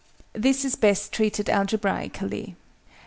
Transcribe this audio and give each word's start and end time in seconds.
_This 0.33 0.65
is 0.65 0.73
best 0.75 1.11
treated 1.11 1.47
algebraically. 1.47 2.55